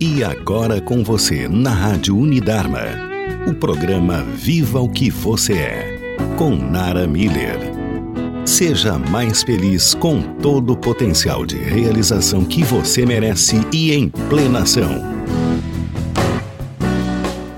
[0.00, 2.82] E agora com você na Rádio Unidarma,
[3.48, 7.58] o programa Viva o que você é, com Nara Miller.
[8.46, 15.02] Seja mais feliz com todo o potencial de realização que você merece e em plenação.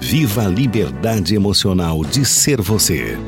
[0.00, 3.18] Viva a liberdade emocional de ser você.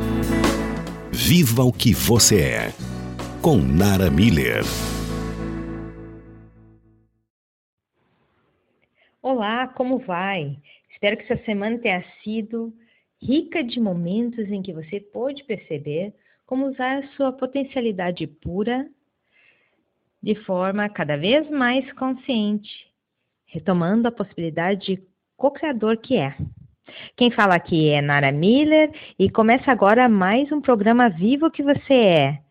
[1.13, 2.73] Viva o que você é,
[3.43, 4.65] com Nara Miller.
[9.43, 10.57] Olá, como vai?
[10.89, 12.73] Espero que essa semana tenha sido
[13.21, 16.15] rica de momentos em que você pôde perceber
[16.47, 18.89] como usar a sua potencialidade pura
[20.23, 22.71] de forma cada vez mais consciente,
[23.47, 25.03] retomando a possibilidade de
[25.37, 26.37] co-criador que é.
[27.17, 31.95] Quem fala aqui é Nara Miller e começa agora mais um programa Vivo que você
[31.95, 32.43] é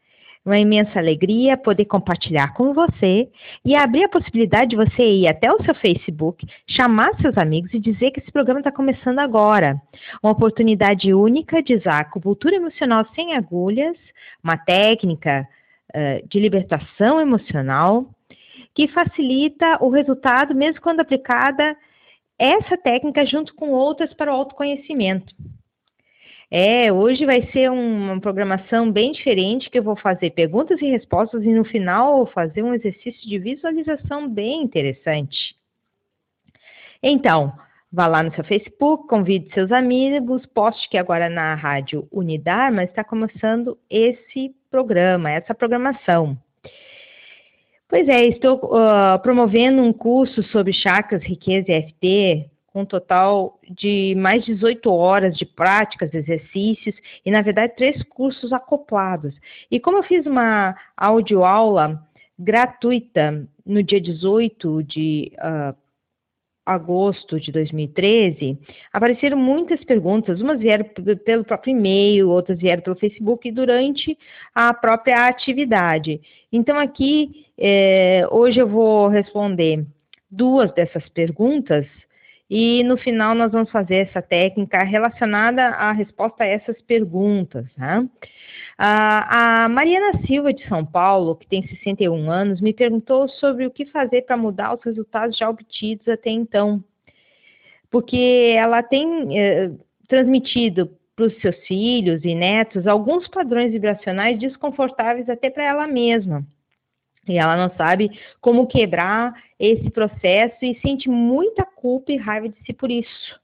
[0.45, 3.29] uma imensa alegria poder compartilhar com você
[3.63, 7.79] e abrir a possibilidade de você ir até o seu Facebook, chamar seus amigos e
[7.79, 9.79] dizer que esse programa está começando agora.
[10.21, 13.95] Uma oportunidade única de usar acupuntura emocional sem agulhas,
[14.43, 15.47] uma técnica
[15.95, 18.07] uh, de libertação emocional
[18.73, 21.75] que facilita o resultado, mesmo quando aplicada
[22.39, 25.35] essa técnica junto com outras para o autoconhecimento.
[26.53, 31.41] É, hoje vai ser uma programação bem diferente, que eu vou fazer perguntas e respostas
[31.45, 35.55] e no final fazer um exercício de visualização bem interessante.
[37.01, 37.53] Então,
[37.89, 43.01] vá lá no seu Facebook, convide seus amigos, poste que agora na rádio Unidar, está
[43.01, 46.37] começando esse programa, essa programação.
[47.87, 53.59] Pois é, estou uh, promovendo um curso sobre chakras, riqueza e FT com um total
[53.69, 59.33] de mais de 18 horas de práticas, exercícios e, na verdade, três cursos acoplados.
[59.69, 62.01] E como eu fiz uma audioaula
[62.39, 65.75] gratuita no dia 18 de uh,
[66.65, 68.57] agosto de 2013,
[68.93, 70.85] apareceram muitas perguntas, umas vieram
[71.25, 74.17] pelo próprio e-mail, outras vieram pelo Facebook e durante
[74.55, 76.21] a própria atividade.
[76.51, 79.85] Então, aqui, eh, hoje eu vou responder
[80.29, 81.85] duas dessas perguntas
[82.53, 87.65] e no final nós vamos fazer essa técnica relacionada à resposta a essas perguntas.
[87.77, 88.05] Né?
[88.77, 93.85] A, Mariana Silva de São Paulo, que tem 61 anos, me perguntou sobre o que
[93.85, 96.83] fazer para mudar os resultados já obtidos até então.
[97.89, 99.71] Porque ela tem eh,
[100.09, 106.45] transmitido para os seus filhos e netos alguns padrões vibracionais desconfortáveis até para ela mesma.
[107.27, 108.09] E ela não sabe
[108.39, 113.39] como quebrar esse processo e sente muita culpa e raiva de si por isso.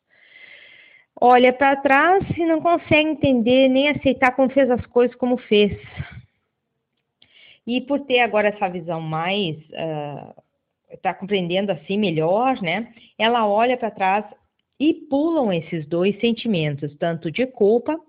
[1.20, 5.76] Olha para trás e não consegue entender nem aceitar como fez as coisas como fez.
[7.66, 9.58] E por ter agora essa visão mais,
[10.90, 12.94] está ah, uh, compreendendo assim melhor, né?
[13.18, 14.26] Ela olha para trás
[14.80, 18.00] e pulam esses dois sentimentos, tanto de culpa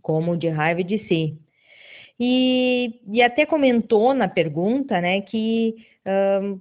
[0.00, 1.38] como de raiva de si.
[2.18, 5.74] E, e até comentou na pergunta, né, que
[6.42, 6.60] um,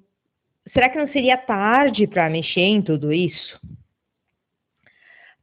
[0.74, 3.60] será que não seria tarde para mexer em tudo isso?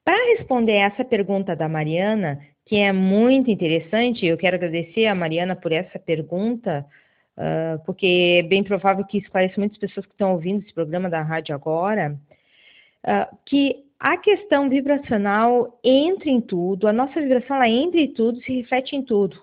[0.04, 5.54] Para responder essa pergunta da Mariana, que é muito interessante, eu quero agradecer a Mariana
[5.54, 6.86] por essa pergunta,
[7.36, 11.22] uh, porque é bem provável que esclareça muitas pessoas que estão ouvindo esse programa da
[11.22, 12.18] rádio agora,
[13.06, 18.40] uh, que a questão vibracional entra em tudo, a nossa vibração ela entra em tudo,
[18.42, 19.40] se reflete em tudo.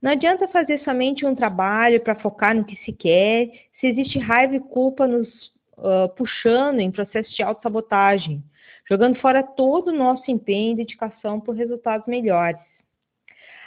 [0.00, 3.50] Não adianta fazer somente um trabalho para focar no que se quer,
[3.80, 5.28] se existe raiva e culpa nos
[5.76, 8.42] uh, puxando em processo de autossabotagem,
[8.88, 12.60] jogando fora todo o nosso empenho e dedicação por resultados melhores.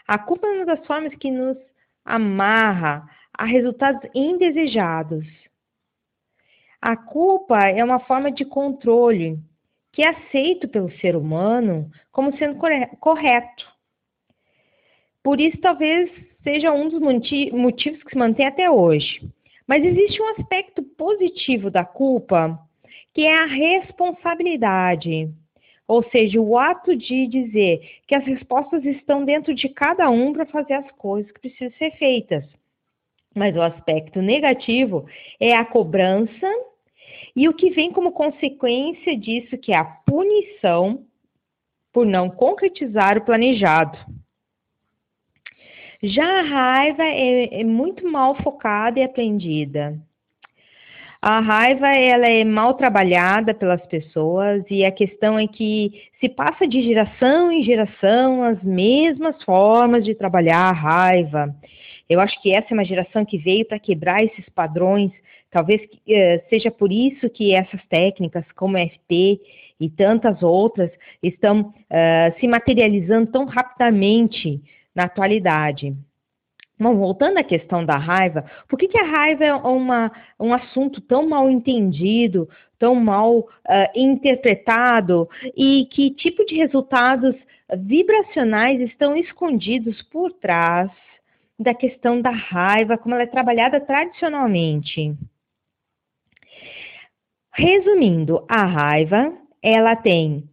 [0.08, 1.58] A culpa é uma das formas que nos
[2.04, 5.26] amarra a resultados indesejados.
[6.82, 9.38] A culpa é uma forma de controle
[9.92, 12.58] que é aceito pelo ser humano como sendo
[13.00, 13.71] correto.
[15.24, 16.10] Por isso, talvez
[16.44, 19.22] seja um dos motivos que se mantém até hoje.
[19.68, 22.60] Mas existe um aspecto positivo da culpa,
[23.14, 25.30] que é a responsabilidade.
[25.88, 30.46] Ou seja, o ato de dizer que as respostas estão dentro de cada um para
[30.46, 32.46] fazer as coisas que precisam ser feitas.
[33.36, 35.06] Mas o aspecto negativo
[35.40, 36.48] é a cobrança
[37.36, 41.06] e o que vem como consequência disso, que é a punição
[41.94, 43.98] por não concretizar o planejado.
[46.04, 50.00] Já a raiva é, é muito mal focada e aprendida.
[51.22, 56.68] A raiva ela é mal trabalhada pelas pessoas e a questão é que se passa
[56.68, 61.56] de geração em geração as mesmas formas de trabalhar a raiva.
[62.10, 65.12] Eu acho que essa é uma geração que veio para quebrar esses padrões.
[65.52, 69.40] Talvez uh, seja por isso que essas técnicas, como FT
[69.80, 70.90] e tantas outras,
[71.22, 74.60] estão uh, se materializando tão rapidamente
[74.96, 75.96] na atualidade.
[76.80, 81.00] Bom, voltando à questão da raiva, por que, que a raiva é uma, um assunto
[81.00, 82.50] tão mal entendido,
[82.80, 83.46] tão mal uh,
[83.96, 87.36] interpretado e que tipo de resultados
[87.78, 90.90] vibracionais estão escondidos por trás
[91.60, 95.16] da questão da raiva, como ela é trabalhada tradicionalmente?
[97.54, 100.50] Resumindo, a raiva, ela tem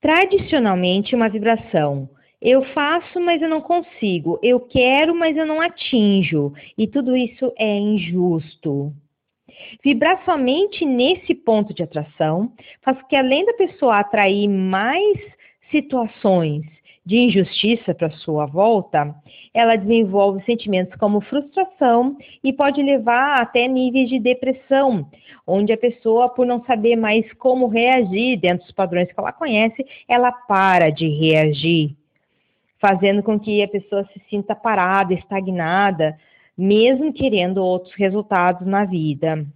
[0.00, 2.08] tradicionalmente uma vibração
[2.42, 4.36] eu faço, mas eu não consigo.
[4.42, 6.52] Eu quero, mas eu não atinjo.
[6.76, 8.92] E tudo isso é injusto.
[9.84, 12.52] Vibrar somente nesse ponto de atração
[12.82, 15.18] faz com que, além da pessoa atrair mais
[15.70, 16.62] situações
[17.06, 19.14] de injustiça para sua volta,
[19.54, 25.08] ela desenvolve sentimentos como frustração e pode levar até níveis de depressão,
[25.46, 29.84] onde a pessoa, por não saber mais como reagir dentro dos padrões que ela conhece,
[30.08, 31.96] ela para de reagir
[32.82, 36.18] fazendo com que a pessoa se sinta parada, estagnada,
[36.58, 39.46] mesmo querendo outros resultados na vida.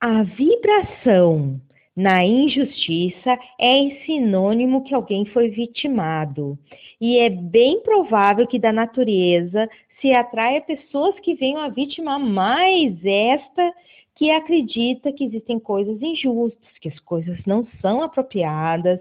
[0.00, 1.60] A vibração
[1.94, 6.58] na injustiça é sinônimo que alguém foi vitimado.
[6.98, 9.68] E é bem provável que da natureza
[10.00, 13.72] se atraia pessoas que venham a vítima mais esta
[14.16, 18.98] que acredita que existem coisas injustas, que as coisas não são apropriadas,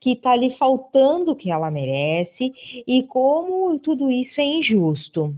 [0.00, 2.52] que está lhe faltando o que ela merece
[2.86, 5.34] e como tudo isso é injusto.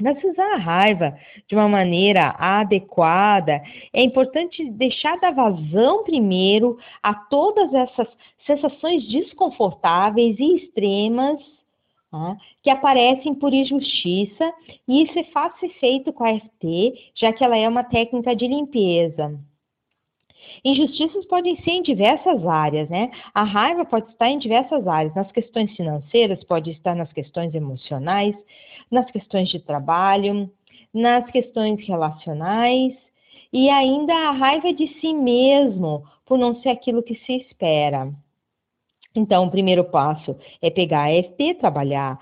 [0.00, 1.16] Mas se usar a raiva
[1.46, 3.62] de uma maneira adequada,
[3.92, 8.08] é importante deixar da vazão primeiro a todas essas
[8.46, 11.38] sensações desconfortáveis e extremas
[12.10, 12.36] Tá?
[12.60, 14.52] que aparecem por injustiça,
[14.88, 18.34] e isso é fácil ser feito com a FT, já que ela é uma técnica
[18.34, 19.38] de limpeza.
[20.64, 23.10] Injustiças podem ser em diversas áreas, né?
[23.32, 28.34] A raiva pode estar em diversas áreas, nas questões financeiras, pode estar nas questões emocionais,
[28.90, 30.50] nas questões de trabalho,
[30.92, 32.94] nas questões relacionais,
[33.52, 38.12] e ainda a raiva de si mesmo, por não ser aquilo que se espera.
[39.14, 42.18] Então, o primeiro passo é pegar a FT, trabalhar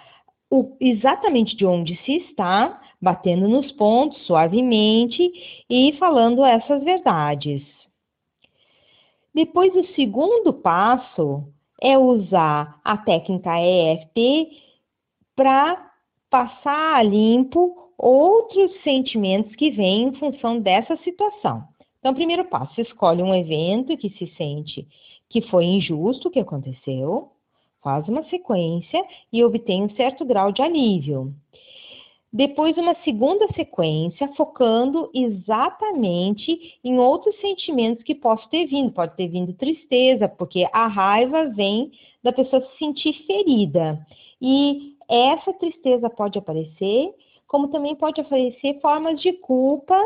[0.50, 5.30] o, exatamente de onde se está, batendo nos pontos suavemente
[5.68, 7.62] e falando essas verdades.
[9.34, 11.44] Depois, o segundo passo
[11.80, 14.48] é usar a técnica EFT
[15.36, 15.90] para
[16.28, 21.64] passar a limpo outros sentimentos que vêm em função dessa situação.
[21.98, 24.86] Então, primeiro passo, escolhe um evento que se sente
[25.28, 27.30] que foi injusto o que aconteceu,
[27.82, 29.02] faz uma sequência
[29.32, 31.34] e obtém um certo grau de alívio.
[32.30, 38.92] Depois, uma segunda sequência, focando exatamente em outros sentimentos que possam ter vindo.
[38.92, 41.90] Pode ter vindo tristeza, porque a raiva vem
[42.22, 44.06] da pessoa se sentir ferida.
[44.40, 47.14] E essa tristeza pode aparecer,
[47.46, 49.98] como também pode aparecer formas de culpa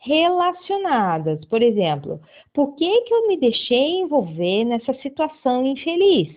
[0.00, 1.44] relacionadas.
[1.44, 2.20] Por exemplo,
[2.52, 6.34] por que, que eu me deixei envolver nessa situação infeliz?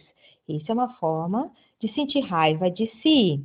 [0.47, 3.41] Isso é uma forma de sentir raiva de si.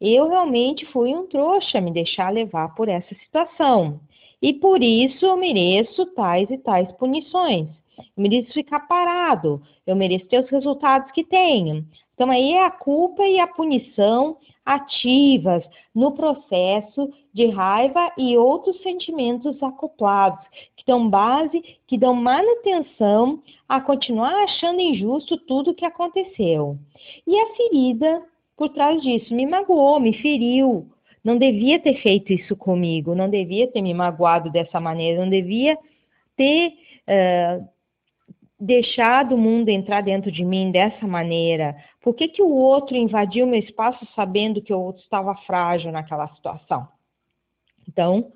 [0.00, 4.00] Eu realmente fui um trouxa me deixar levar por essa situação.
[4.42, 7.68] E por isso eu mereço tais e tais punições.
[7.98, 9.62] Eu mereço ficar parado.
[9.86, 11.84] Eu mereço ter os resultados que tenho.
[12.14, 15.62] Então aí é a culpa e a punição ativas
[15.94, 20.44] no processo de raiva e outros sentimentos acoplados,
[20.76, 26.78] que dão base, que dão manutenção a continuar achando injusto tudo o que aconteceu.
[27.26, 28.22] E a ferida
[28.56, 30.86] por trás disso me magoou, me feriu.
[31.22, 35.76] Não devia ter feito isso comigo, não devia ter me magoado dessa maneira, não devia
[36.36, 36.74] ter
[37.08, 37.66] uh,
[38.58, 41.76] deixado o mundo entrar dentro de mim dessa maneira?
[42.00, 46.28] Por que, que o outro invadiu meu espaço sabendo que o outro estava frágil naquela
[46.28, 46.88] situação?
[47.88, 48.32] Então,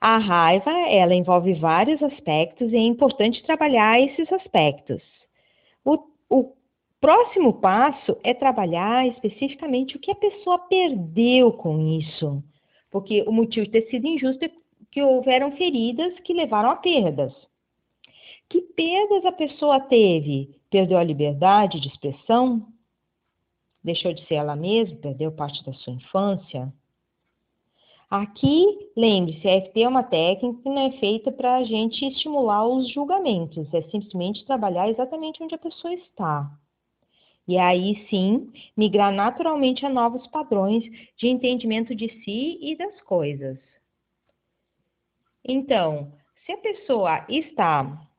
[0.00, 5.02] a raiva, ela envolve vários aspectos e é importante trabalhar esses aspectos.
[5.84, 5.98] O,
[6.28, 6.52] o
[7.00, 12.42] próximo passo é trabalhar especificamente o que a pessoa perdeu com isso.
[12.90, 14.50] Porque o motivo de ter sido injusto é
[14.90, 17.32] que houveram feridas que levaram a perdas.
[18.50, 20.60] Que perdas a pessoa teve?
[20.68, 22.66] Perdeu a liberdade de expressão?
[23.82, 24.96] Deixou de ser ela mesma?
[24.96, 26.72] Perdeu parte da sua infância?
[28.10, 32.66] Aqui, lembre-se, a FT é uma técnica que não é feita para a gente estimular
[32.66, 36.50] os julgamentos, é simplesmente trabalhar exatamente onde a pessoa está.
[37.46, 40.82] E aí sim, migrar naturalmente a novos padrões
[41.16, 43.58] de entendimento de si e das coisas.
[45.44, 46.12] Então,
[46.44, 48.09] se a pessoa está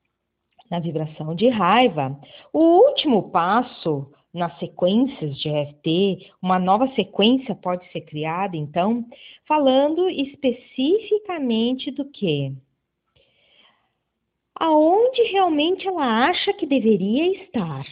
[0.71, 2.17] na vibração de raiva,
[2.53, 9.05] o último passo nas sequências de EFT, uma nova sequência pode ser criada, então,
[9.45, 12.53] falando especificamente do que?
[14.55, 17.85] Aonde realmente ela acha que deveria estar?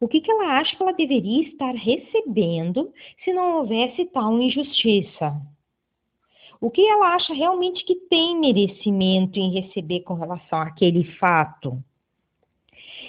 [0.00, 5.40] O que, que ela acha que ela deveria estar recebendo se não houvesse tal injustiça?
[6.60, 11.78] O que ela acha realmente que tem merecimento em receber com relação àquele fato?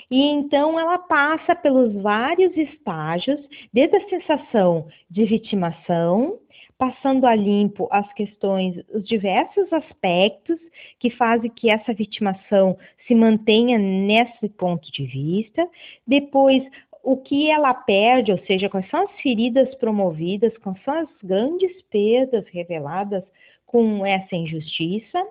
[0.09, 3.39] E então ela passa pelos vários estágios,
[3.73, 6.39] desde a sensação de vitimação,
[6.77, 10.59] passando a limpo as questões, os diversos aspectos
[10.99, 12.77] que fazem que essa vitimação
[13.07, 15.67] se mantenha nesse ponto de vista,
[16.05, 16.63] depois
[17.07, 21.81] o que ela perde, ou seja, quais são as feridas promovidas, quais são as grandes
[21.83, 23.23] perdas reveladas
[23.65, 25.25] com essa injustiça,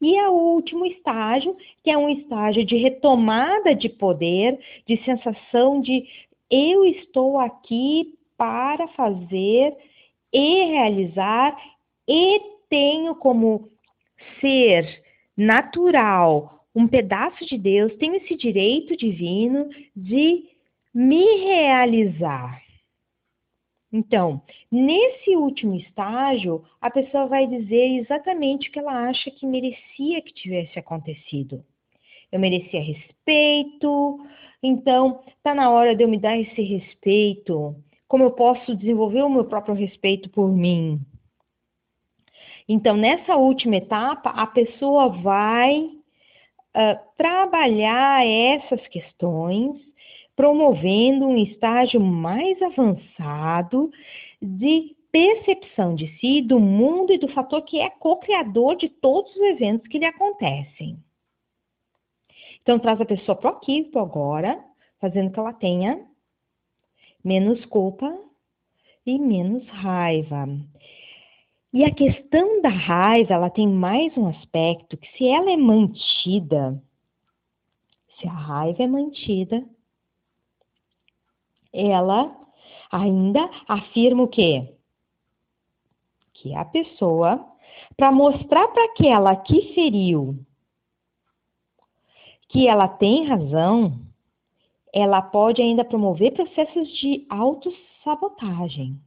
[0.00, 5.82] e é o último estágio, que é um estágio de retomada de poder, de sensação
[5.82, 6.06] de
[6.50, 9.76] eu estou aqui para fazer
[10.32, 11.54] e realizar
[12.08, 13.68] e tenho como
[14.40, 15.02] ser
[15.36, 20.48] natural um pedaço de Deus, tenho esse direito divino de
[20.94, 22.62] me realizar.
[23.92, 30.22] Então, nesse último estágio, a pessoa vai dizer exatamente o que ela acha que merecia
[30.22, 31.64] que tivesse acontecido.
[32.30, 34.24] Eu merecia respeito,
[34.62, 37.74] então está na hora de eu me dar esse respeito.
[38.06, 41.00] Como eu posso desenvolver o meu próprio respeito por mim?
[42.68, 49.89] Então, nessa última etapa, a pessoa vai uh, trabalhar essas questões
[50.40, 53.90] promovendo um estágio mais avançado
[54.40, 59.42] de percepção de si, do mundo e do fator que é co-criador de todos os
[59.42, 60.96] eventos que lhe acontecem.
[62.62, 64.64] Então, traz a pessoa para o aqui, para agora,
[64.98, 66.06] fazendo que ela tenha
[67.22, 68.10] menos culpa
[69.04, 70.48] e menos raiva.
[71.70, 76.82] E a questão da raiva, ela tem mais um aspecto que se ela é mantida,
[78.18, 79.62] se a raiva é mantida,
[81.72, 82.36] ela
[82.90, 84.74] ainda afirma o quê?
[86.32, 87.44] Que a pessoa,
[87.96, 90.38] para mostrar para aquela que feriu
[92.48, 94.00] que ela tem razão,
[94.92, 99.00] ela pode ainda promover processos de autossabotagem.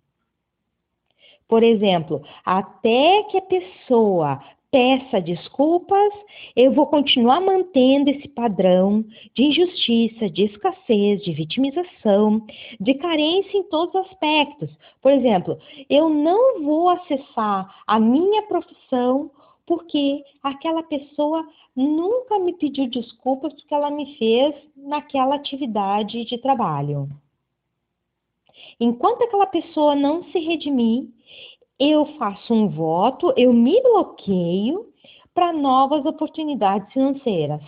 [1.47, 4.41] Por exemplo, até que a pessoa
[4.73, 6.11] peça desculpas,
[6.55, 12.43] eu vou continuar mantendo esse padrão de injustiça, de escassez, de vitimização,
[12.79, 14.71] de carência em todos os aspectos.
[14.99, 19.29] Por exemplo, eu não vou acessar a minha profissão
[19.67, 27.07] porque aquela pessoa nunca me pediu desculpas porque ela me fez naquela atividade de trabalho.
[28.79, 31.07] Enquanto aquela pessoa não se redimir,
[31.79, 34.87] eu faço um voto, eu me bloqueio
[35.33, 37.61] para novas oportunidades financeiras.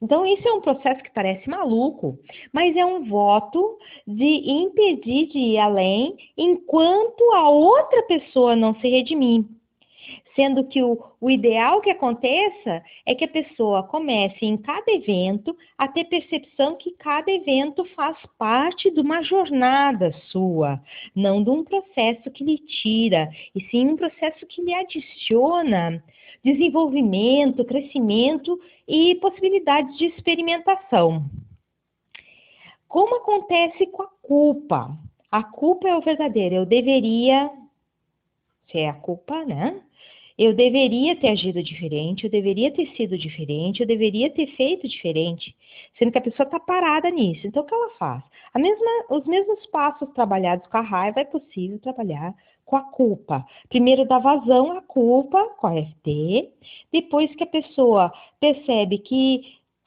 [0.00, 2.18] Então, isso é um processo que parece maluco,
[2.52, 8.88] mas é um voto de impedir de ir além enquanto a outra pessoa não se
[8.88, 9.44] redimir
[10.34, 15.56] sendo que o, o ideal que aconteça é que a pessoa comece em cada evento
[15.76, 20.80] a ter percepção que cada evento faz parte de uma jornada sua,
[21.14, 26.02] não de um processo que lhe tira, e sim um processo que lhe adiciona
[26.44, 31.24] desenvolvimento, crescimento e possibilidades de experimentação.
[32.88, 34.98] Como acontece com a culpa?
[35.30, 37.50] A culpa é o verdadeiro, eu deveria,
[38.72, 39.80] se é a culpa, né?
[40.38, 45.54] Eu deveria ter agido diferente, eu deveria ter sido diferente, eu deveria ter feito diferente,
[45.98, 47.46] sendo que a pessoa está parada nisso.
[47.46, 48.24] Então, o que ela faz?
[48.56, 53.44] Mesma, os mesmos passos trabalhados com a raiva é possível trabalhar com a culpa.
[53.68, 56.50] Primeiro dá vazão à culpa com a FT,
[56.90, 59.42] depois que a pessoa percebe que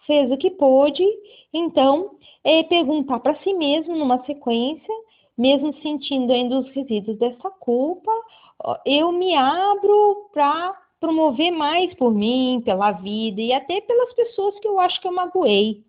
[0.06, 1.04] fez o que pôde,
[1.52, 2.12] então
[2.44, 4.94] é perguntar para si mesmo numa sequência,
[5.38, 8.12] mesmo sentindo ainda os resíduos dessa culpa,
[8.86, 14.68] eu me abro para promover mais por mim, pela vida e até pelas pessoas que
[14.68, 15.84] eu acho que eu magoei.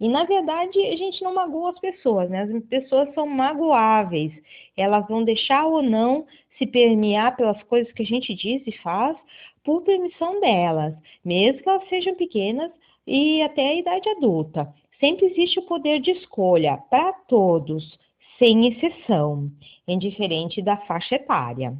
[0.00, 2.42] E na verdade a gente não magoa as pessoas, né?
[2.42, 4.32] As pessoas são magoáveis.
[4.76, 9.16] Elas vão deixar ou não se permear pelas coisas que a gente diz e faz
[9.64, 10.94] por permissão delas,
[11.24, 12.70] mesmo que elas sejam pequenas
[13.06, 14.72] e até a idade adulta.
[15.00, 17.98] sempre existe o poder de escolha para todos,
[18.38, 19.50] sem exceção,
[19.86, 21.76] indiferente da faixa etária.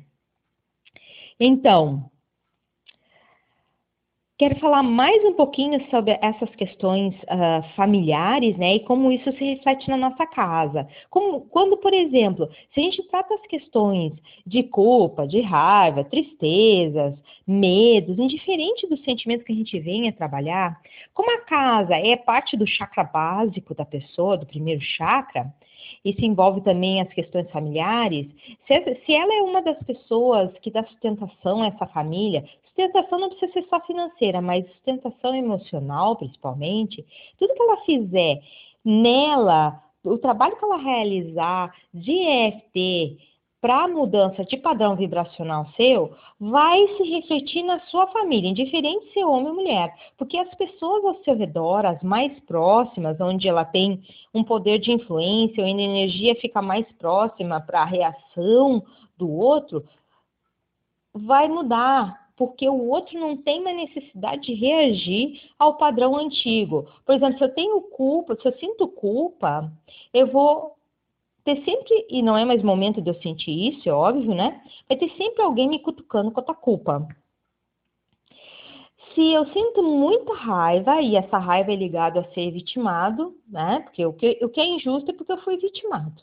[1.40, 2.10] Então,
[4.38, 9.44] Quero falar mais um pouquinho sobre essas questões uh, familiares, né, e como isso se
[9.44, 10.86] reflete na nossa casa.
[11.10, 14.12] Como, quando, por exemplo, se a gente trata as questões
[14.46, 20.80] de culpa, de raiva, tristezas, medos, indiferente dos sentimentos que a gente venha trabalhar,
[21.12, 25.52] como a casa é parte do chakra básico da pessoa, do primeiro chakra,
[26.04, 28.26] isso envolve também as questões familiares.
[28.66, 32.44] Se, se, ela é uma das pessoas que dá sustentação a essa família,
[32.78, 37.04] Sustentação não precisa ser só financeira, mas sustentação emocional, principalmente.
[37.36, 38.40] Tudo que ela fizer
[38.84, 43.18] nela, o trabalho que ela realizar de EFT
[43.60, 49.26] para mudança de padrão vibracional seu, vai se refletir na sua família, indiferente se é
[49.26, 49.92] homem ou mulher.
[50.16, 54.00] Porque as pessoas ao seu redor, as mais próximas, onde ela tem
[54.32, 58.84] um poder de influência, onde a energia fica mais próxima para a reação
[59.16, 59.84] do outro,
[61.12, 66.86] vai mudar porque o outro não tem uma necessidade de reagir ao padrão antigo.
[67.04, 69.68] Por exemplo, se eu tenho culpa, se eu sinto culpa,
[70.14, 70.77] eu vou
[71.48, 74.62] ter sempre, e não é mais momento de eu sentir isso, é óbvio, né?
[74.86, 77.08] Vai ter sempre alguém me cutucando com a culpa.
[79.14, 83.80] Se eu sinto muita raiva, e essa raiva é ligada a ser vitimado, né?
[83.80, 86.22] Porque o que, o que é injusto é porque eu fui vitimado.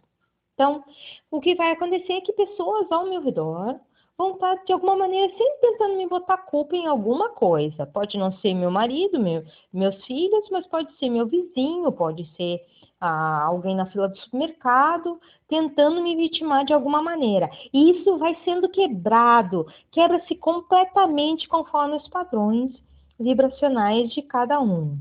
[0.54, 0.84] Então,
[1.32, 3.80] o que vai acontecer é que pessoas ao meu redor
[4.18, 7.88] vão estar, de alguma maneira, sempre tentando me botar culpa em alguma coisa.
[7.88, 12.62] Pode não ser meu marido, meu, meus filhos, mas pode ser meu vizinho, pode ser
[13.06, 17.50] ah, alguém na fila do supermercado, tentando me vitimar de alguma maneira.
[17.74, 22.72] E isso vai sendo quebrado, quebra-se completamente conforme os padrões
[23.20, 25.00] vibracionais de cada um.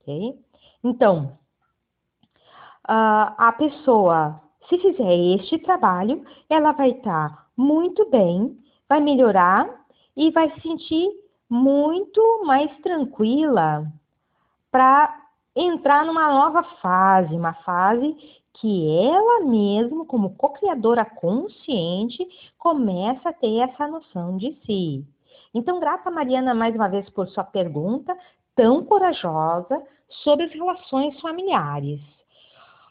[0.00, 0.38] Ok?
[0.84, 1.36] Então,
[2.84, 8.56] a pessoa, se fizer este trabalho, ela vai estar muito bem,
[8.88, 9.68] vai melhorar
[10.16, 11.10] e vai se sentir
[11.48, 13.90] muito mais tranquila
[14.70, 15.25] para
[15.56, 18.14] entrar numa nova fase, uma fase
[18.54, 22.26] que ela mesma, como co-criadora consciente,
[22.58, 25.04] começa a ter essa noção de si.
[25.54, 28.16] Então, grata Mariana mais uma vez por sua pergunta
[28.54, 29.82] tão corajosa
[30.22, 32.00] sobre as relações familiares.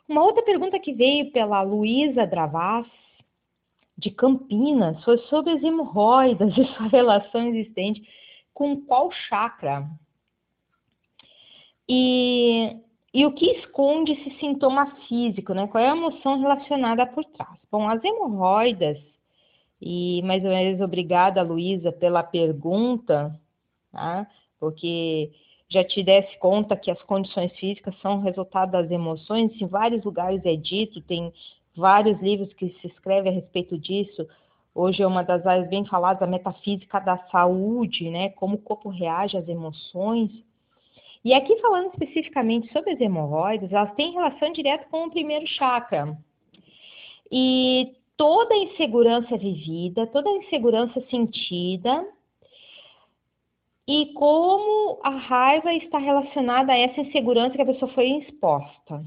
[0.08, 2.86] Uma outra pergunta que veio pela Luísa Dravas
[3.98, 8.04] de Campinas foi sobre as hemorroidas e sua relação existente
[8.54, 9.88] com qual chakra.
[11.88, 12.78] E,
[13.14, 15.68] e o que esconde esse sintoma físico, né?
[15.68, 17.60] Qual é a emoção relacionada por trás?
[17.72, 18.98] Bom, as hemorroidas,
[19.82, 23.40] e mais ou menos obrigada, Luísa, pela pergunta,
[23.92, 24.28] tá?
[24.60, 25.32] porque
[25.70, 30.46] já te desse conta que as condições físicas são resultado das emoções, em vários lugares
[30.46, 31.32] é dito, tem
[31.76, 34.28] vários livros que se escrevem a respeito disso.
[34.74, 38.30] Hoje é uma das áreas bem faladas, a metafísica da saúde, né?
[38.30, 40.32] Como o corpo reage às emoções.
[41.26, 46.16] E aqui falando especificamente sobre as hemorroidas, elas têm relação direta com o primeiro chakra.
[47.32, 52.08] E toda a insegurança vivida, toda a insegurança sentida,
[53.88, 59.04] e como a raiva está relacionada a essa insegurança que a pessoa foi exposta.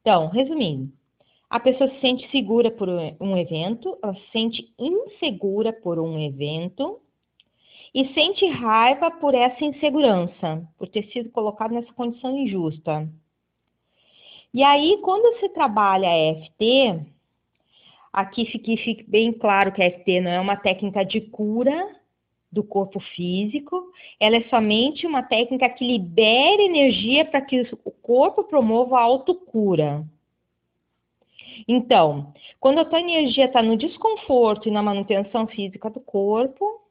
[0.00, 0.92] Então, resumindo,
[1.48, 7.00] a pessoa se sente segura por um evento, ela se sente insegura por um evento
[7.96, 13.08] e sente raiva por essa insegurança, por ter sido colocado nessa condição injusta.
[14.52, 17.06] E aí, quando se trabalha a EFT,
[18.12, 21.96] aqui fique, fique bem claro que a EFT não é uma técnica de cura
[22.52, 28.44] do corpo físico, ela é somente uma técnica que libera energia para que o corpo
[28.44, 30.04] promova a autocura.
[31.66, 36.84] Então, quando a tua energia está no desconforto e na manutenção física do corpo,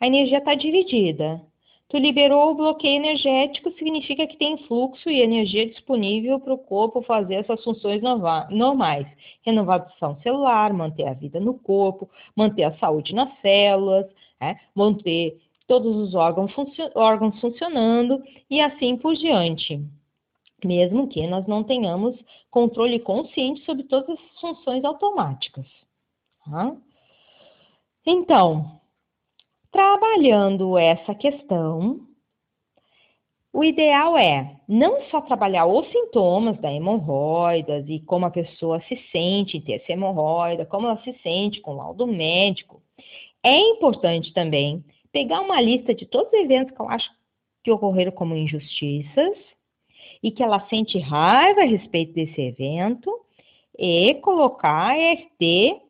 [0.00, 1.40] a energia está dividida.
[1.88, 7.02] Tu liberou o bloqueio energético, significa que tem fluxo e energia disponível para o corpo
[7.02, 9.06] fazer essas funções normais.
[9.42, 14.06] Renovação celular, manter a vida no corpo, manter a saúde nas células,
[14.40, 14.58] né?
[14.74, 15.36] manter
[15.66, 16.52] todos os órgãos,
[16.94, 19.80] órgãos funcionando e assim por diante
[20.64, 22.18] mesmo que nós não tenhamos
[22.50, 25.66] controle consciente sobre todas as funções automáticas.
[26.44, 26.76] Tá?
[28.06, 28.79] Então,
[29.70, 32.00] trabalhando essa questão,
[33.52, 38.96] o ideal é não só trabalhar os sintomas da hemorroidas e como a pessoa se
[39.10, 42.80] sente em ter essa hemorroida, como ela se sente com o laudo médico.
[43.42, 47.10] É importante também pegar uma lista de todos os eventos que eu acho
[47.64, 49.36] que ocorreram como injustiças
[50.22, 53.10] e que ela sente raiva a respeito desse evento
[53.76, 55.80] e colocar a EFT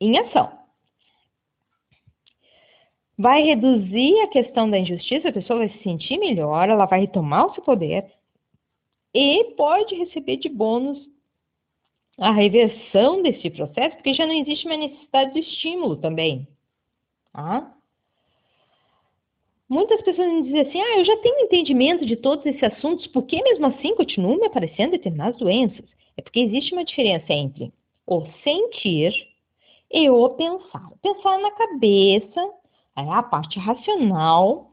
[0.00, 0.63] em ação.
[3.16, 7.46] Vai reduzir a questão da injustiça, a pessoa vai se sentir melhor, ela vai retomar
[7.46, 8.04] o seu poder
[9.14, 10.98] e pode receber de bônus
[12.18, 16.46] a reversão desse processo, porque já não existe mais necessidade de estímulo também.
[17.32, 17.72] Tá?
[19.68, 23.24] Muitas pessoas me dizem assim: ah, eu já tenho entendimento de todos esses assuntos, por
[23.24, 25.84] que mesmo assim continuam me aparecendo determinadas doenças?
[26.16, 27.72] É porque existe uma diferença entre
[28.06, 29.12] o sentir
[29.92, 30.90] e o pensar.
[31.02, 32.50] Pensar na cabeça
[32.96, 34.72] é a parte racional,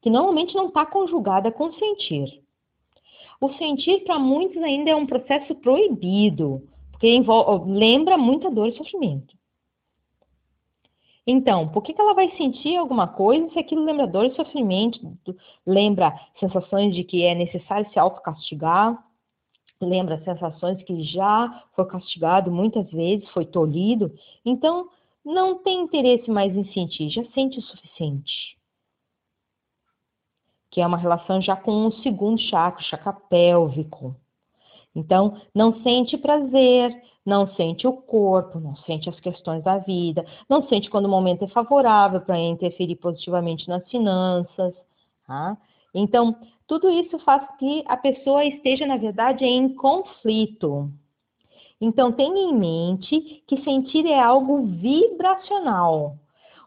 [0.00, 2.42] que normalmente não está conjugada com sentir.
[3.40, 7.22] O sentir, para muitos, ainda é um processo proibido, porque
[7.66, 9.34] lembra muita dor e sofrimento.
[11.26, 15.00] Então, por que, que ela vai sentir alguma coisa se aquilo lembra dor e sofrimento,
[15.66, 18.98] lembra sensações de que é necessário se autocastigar,
[19.80, 24.12] lembra sensações que já foi castigado muitas vezes, foi tolhido?
[24.44, 24.88] Então,
[25.24, 28.56] não tem interesse mais em sentir, já sente o suficiente.
[30.70, 34.14] Que é uma relação já com o segundo chakra, o chakra pélvico.
[34.94, 40.66] Então, não sente prazer, não sente o corpo, não sente as questões da vida, não
[40.68, 44.74] sente quando o momento é favorável para interferir positivamente nas finanças.
[45.26, 45.56] Tá?
[45.94, 50.90] Então, tudo isso faz que a pessoa esteja, na verdade, em conflito.
[51.80, 56.16] Então, tenha em mente que sentir é algo vibracional.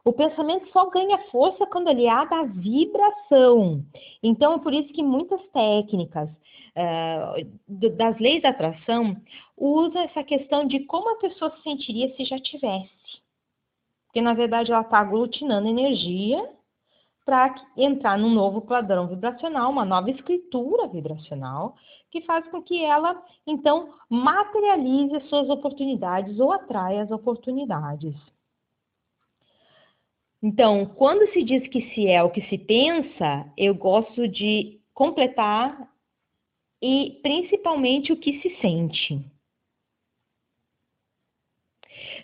[0.04, 3.86] O pensamento só ganha força quando aliado à vibração.
[4.22, 9.16] Então, é por isso que muitas técnicas uh, das leis da atração
[9.58, 12.90] usam essa questão de como a pessoa se sentiria se já tivesse.
[14.08, 16.50] Porque, na verdade, ela está aglutinando energia
[17.26, 21.76] para entrar num novo padrão vibracional, uma nova escritura vibracional,
[22.12, 28.16] que faz com que ela, então, materialize as suas oportunidades ou atraia as oportunidades.
[30.42, 35.90] Então, quando se diz que se é o que se pensa, eu gosto de completar
[36.82, 39.33] e principalmente o que se sente.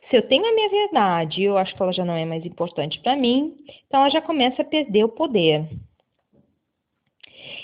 [0.10, 3.00] Se eu tenho a minha verdade, eu acho que ela já não é mais importante
[3.00, 3.56] para mim,
[3.88, 5.70] então ela já começa a perder o poder.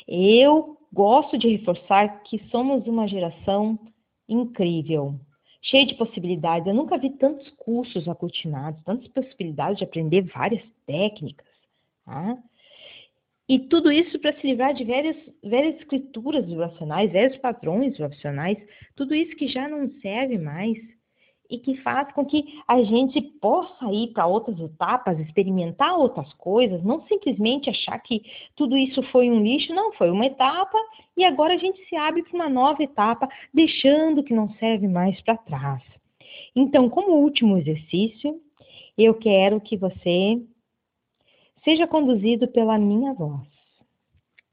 [0.07, 3.77] Eu Gosto de reforçar que somos uma geração
[4.29, 5.19] incrível,
[5.61, 6.65] cheia de possibilidades.
[6.65, 11.45] Eu nunca vi tantos cursos aglutinados, tantas possibilidades de aprender várias técnicas.
[12.05, 12.37] Tá?
[13.49, 18.57] E tudo isso para se livrar de várias, várias escrituras vibracionais, vários padrões vibracionais,
[18.95, 20.77] tudo isso que já não serve mais
[21.49, 26.83] e que faz com que a gente possa ir para outras etapas, experimentar outras coisas,
[26.83, 28.21] não simplesmente achar que
[28.55, 30.77] tudo isso foi um lixo, não, foi uma etapa
[31.15, 35.19] e agora a gente se abre para uma nova etapa, deixando que não serve mais
[35.21, 35.83] para trás.
[36.55, 38.39] Então, como último exercício,
[38.97, 40.41] eu quero que você
[41.63, 43.47] seja conduzido pela minha voz.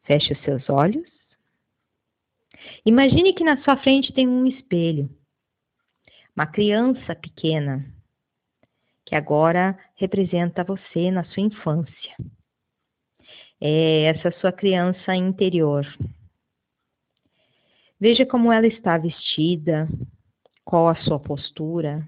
[0.04, 1.06] Feche os seus olhos.
[2.84, 5.08] Imagine que na sua frente tem um espelho
[6.34, 7.84] uma criança pequena,
[9.04, 12.16] que agora representa você na sua infância.
[13.60, 15.86] É essa sua criança interior.
[18.00, 19.88] Veja como ela está vestida,
[20.64, 22.04] qual a sua postura,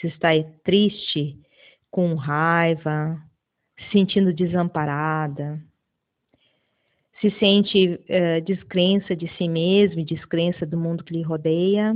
[0.00, 0.30] se está
[0.64, 1.38] triste,
[1.90, 3.20] com raiva,
[3.78, 5.60] se sentindo desamparada,
[7.20, 11.94] se sente uh, descrença de si mesmo e descrença do mundo que lhe rodeia,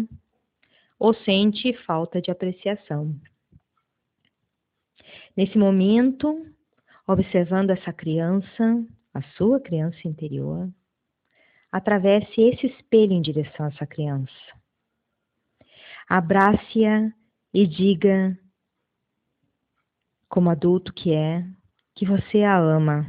[1.00, 3.18] ou sente falta de apreciação.
[5.34, 6.46] Nesse momento,
[7.06, 10.70] observando essa criança, a sua criança interior,
[11.72, 14.30] atravesse esse espelho em direção a essa criança.
[16.06, 17.10] Abrace-a
[17.54, 18.38] e diga,
[20.28, 21.46] como adulto que é,
[21.94, 23.06] que você a ama,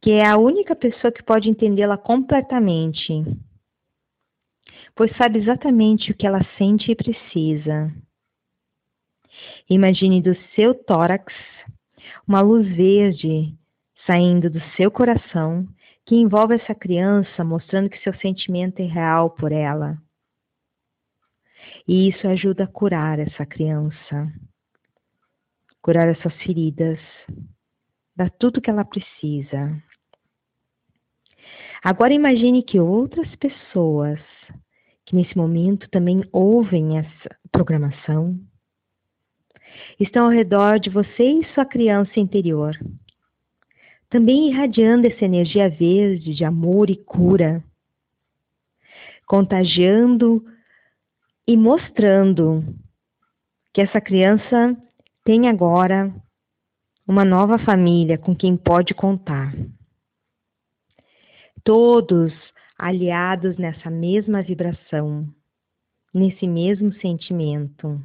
[0.00, 3.12] que é a única pessoa que pode entendê-la completamente
[4.96, 7.94] pois sabe exatamente o que ela sente e precisa.
[9.68, 11.32] Imagine do seu tórax
[12.26, 13.54] uma luz verde
[14.06, 15.68] saindo do seu coração
[16.06, 19.98] que envolve essa criança, mostrando que seu sentimento é real por ela.
[21.86, 24.32] E isso ajuda a curar essa criança,
[25.82, 26.98] curar essas feridas,
[28.14, 29.82] dar tudo que ela precisa.
[31.84, 34.20] Agora imagine que outras pessoas
[35.06, 38.38] que nesse momento também ouvem essa programação,
[40.00, 42.76] estão ao redor de você e sua criança interior,
[44.10, 47.62] também irradiando essa energia verde de amor e cura,
[49.26, 50.44] contagiando
[51.46, 52.64] e mostrando
[53.72, 54.76] que essa criança
[55.24, 56.12] tem agora
[57.06, 59.54] uma nova família com quem pode contar.
[61.62, 62.32] Todos
[62.78, 65.26] aliados nessa mesma vibração,
[66.12, 68.00] nesse mesmo sentimento.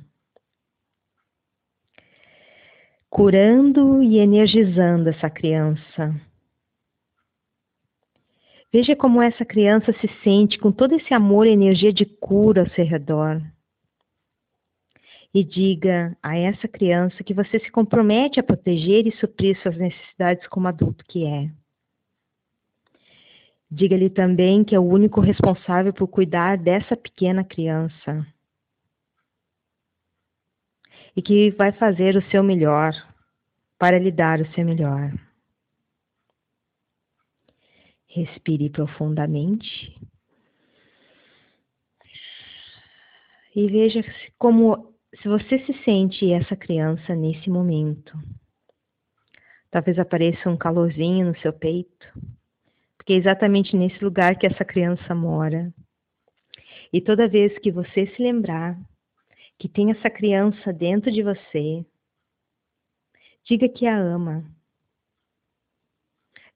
[3.09, 6.15] Curando e energizando essa criança.
[8.71, 12.69] Veja como essa criança se sente com todo esse amor e energia de cura ao
[12.69, 13.41] seu redor.
[15.33, 20.47] E diga a essa criança que você se compromete a proteger e suprir suas necessidades
[20.47, 21.49] como adulto que é.
[23.73, 28.27] Diga-lhe também que é o único responsável por cuidar dessa pequena criança.
[31.15, 32.91] E que vai fazer o seu melhor
[33.79, 35.13] para lhe dar o seu melhor.
[38.07, 39.97] Respire profundamente.
[43.55, 44.01] E veja
[44.37, 48.17] como se você se sente essa criança nesse momento.
[49.69, 52.11] Talvez apareça um calorzinho no seu peito
[53.01, 55.73] porque é exatamente nesse lugar que essa criança mora.
[56.93, 58.79] E toda vez que você se lembrar
[59.57, 61.83] que tem essa criança dentro de você,
[63.43, 64.45] diga que a ama.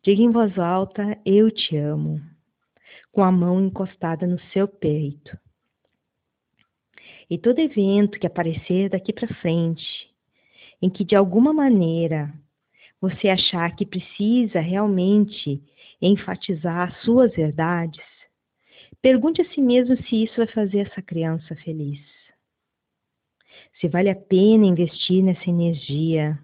[0.03, 2.21] Diga em voz alta: Eu te amo,
[3.11, 5.35] com a mão encostada no seu peito.
[7.27, 10.13] E todo evento que aparecer daqui para frente,
[10.79, 12.31] em que de alguma maneira
[13.01, 15.63] você achar que precisa realmente
[16.01, 18.03] enfatizar as suas verdades,
[19.01, 21.99] pergunte a si mesmo se isso vai fazer essa criança feliz.
[23.79, 26.39] Se vale a pena investir nessa energia.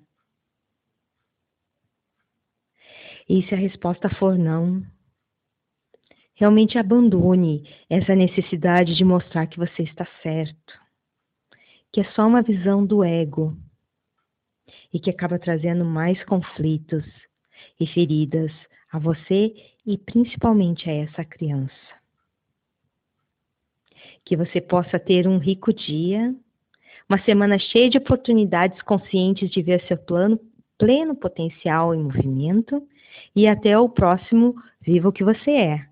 [3.28, 4.86] E se a resposta for não,
[6.36, 10.74] realmente abandone essa necessidade de mostrar que você está certo,
[11.94, 13.56] que é só uma visão do ego
[14.94, 17.06] e que acaba trazendo mais conflitos
[17.80, 18.52] e feridas
[18.91, 19.54] a você
[19.86, 21.71] e principalmente a essa criança.
[24.25, 26.36] Que você possa ter um rico dia,
[27.10, 30.39] uma semana cheia de oportunidades conscientes de ver seu plano,
[30.77, 32.88] pleno potencial em movimento
[33.36, 35.90] e até o próximo Viva o que você é.